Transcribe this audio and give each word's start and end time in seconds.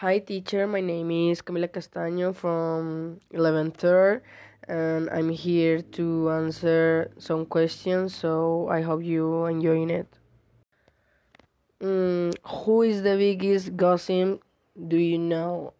Hi, 0.00 0.18
teacher. 0.18 0.66
My 0.66 0.80
name 0.80 1.10
is 1.10 1.42
Camila 1.42 1.68
Castaño 1.68 2.34
from 2.34 3.20
11th 3.34 3.76
third, 3.76 4.22
and 4.66 5.10
I'm 5.10 5.28
here 5.28 5.82
to 6.00 6.30
answer 6.30 7.12
some 7.18 7.44
questions. 7.44 8.14
So 8.16 8.66
I 8.72 8.80
hope 8.80 9.04
you 9.04 9.44
enjoying 9.44 9.90
it. 9.90 10.08
Mm, 11.82 12.32
who 12.32 12.80
is 12.80 13.02
the 13.02 13.14
biggest 13.18 13.76
gossip? 13.76 14.40
Do 14.72 14.96
you 14.96 15.18
know? 15.18 15.74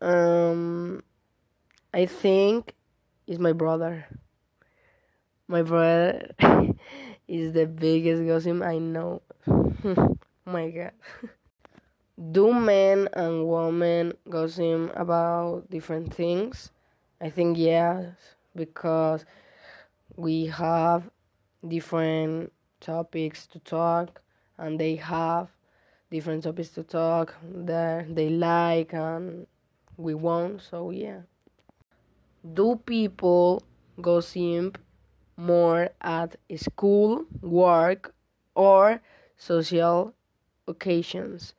Um, 0.00 1.04
I 1.94 2.06
think 2.06 2.74
it's 3.28 3.38
my 3.38 3.52
brother. 3.52 4.08
My 5.46 5.62
brother 5.62 6.34
is 7.28 7.52
the 7.52 7.66
biggest 7.66 8.26
gossip 8.26 8.60
I 8.60 8.78
know. 8.78 9.22
my 10.50 10.66
God. 10.74 10.98
Do 12.18 12.52
men 12.52 13.08
and 13.14 13.48
women 13.48 14.12
gossip 14.28 14.92
about 14.94 15.70
different 15.70 16.12
things? 16.12 16.70
I 17.20 17.30
think 17.30 17.56
yes, 17.56 18.14
because 18.54 19.24
we 20.16 20.46
have 20.46 21.10
different 21.66 22.52
topics 22.80 23.46
to 23.48 23.58
talk, 23.60 24.20
and 24.58 24.78
they 24.78 24.96
have 24.96 25.48
different 26.10 26.44
topics 26.44 26.68
to 26.70 26.82
talk 26.82 27.34
that 27.42 28.14
they 28.14 28.28
like 28.28 28.92
and 28.92 29.46
we 29.96 30.14
won't. 30.14 30.60
So 30.60 30.90
yeah. 30.90 31.22
Do 32.54 32.76
people 32.84 33.62
gossip 34.00 34.78
more 35.36 35.90
at 36.02 36.36
school, 36.56 37.24
work, 37.40 38.14
or 38.54 39.00
social 39.36 40.12
occasions? 40.68 41.54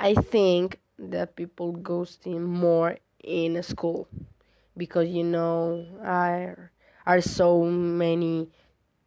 I 0.00 0.14
think 0.14 0.80
that 0.98 1.36
people 1.36 1.74
ghosting 1.74 2.40
more 2.42 2.96
in 3.22 3.62
school 3.62 4.08
because 4.76 5.08
you 5.08 5.24
know 5.24 5.86
are 6.02 6.72
are 7.06 7.20
so 7.20 7.64
many 7.64 8.48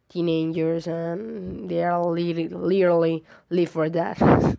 teenagers 0.08 0.86
and 0.86 1.68
they 1.70 1.82
are 1.84 2.04
literally 2.04 2.48
literally 2.48 3.24
live 3.50 3.70
for 3.70 3.90
that. 3.90 4.18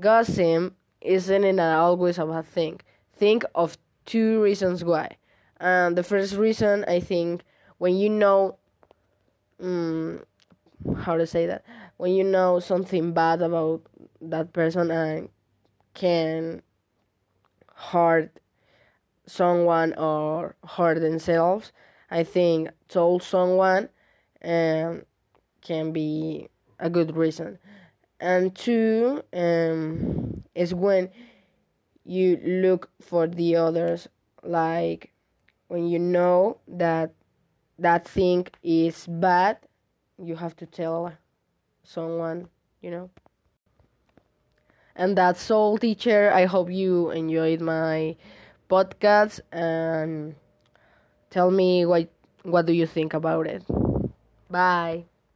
Gossip 0.00 0.74
isn't 1.00 1.60
always 1.60 2.18
a 2.18 2.26
bad 2.26 2.46
thing. 2.46 2.80
Think 3.14 3.44
of 3.54 3.78
two 4.06 4.42
reasons 4.42 4.84
why. 4.84 5.16
And 5.60 5.96
the 5.96 6.02
first 6.02 6.34
reason 6.36 6.84
I 6.88 7.00
think 7.00 7.42
when 7.78 7.96
you 7.96 8.10
know 8.10 8.58
um, 9.60 10.24
how 11.02 11.16
to 11.16 11.26
say 11.26 11.46
that 11.46 11.64
when 11.96 12.12
you 12.12 12.24
know 12.24 12.60
something 12.60 13.12
bad 13.12 13.42
about 13.42 13.82
that 14.20 14.52
person 14.52 14.90
and 14.90 15.28
can 15.94 16.62
hurt 17.74 18.38
someone 19.26 19.94
or 19.94 20.56
hurt 20.66 21.00
themselves, 21.00 21.72
I 22.10 22.24
think 22.24 22.70
told 22.88 23.22
someone 23.22 23.88
um, 24.44 25.02
can 25.62 25.92
be 25.92 26.48
a 26.78 26.90
good 26.90 27.16
reason. 27.16 27.58
And 28.20 28.54
two 28.54 29.22
um, 29.32 30.42
is 30.54 30.74
when 30.74 31.10
you 32.04 32.40
look 32.44 32.90
for 33.00 33.26
the 33.26 33.56
others, 33.56 34.08
like 34.42 35.12
when 35.68 35.88
you 35.88 35.98
know 35.98 36.58
that 36.68 37.12
that 37.78 38.06
thing 38.06 38.46
is 38.62 39.06
bad, 39.06 39.58
you 40.22 40.36
have 40.36 40.54
to 40.56 40.66
tell 40.66 41.12
someone, 41.82 42.48
you 42.80 42.90
know. 42.90 43.10
And 44.96 45.16
that's 45.16 45.50
all, 45.50 45.78
teacher. 45.78 46.30
I 46.32 46.46
hope 46.46 46.70
you 46.70 47.10
enjoyed 47.10 47.60
my 47.60 48.16
podcast 48.70 49.40
and 49.52 50.34
tell 51.30 51.50
me 51.50 51.86
what 51.86 52.08
what 52.42 52.66
do 52.66 52.72
you 52.72 52.86
think 52.86 53.14
about 53.14 53.46
it. 53.46 53.64
Bye. 54.50 55.04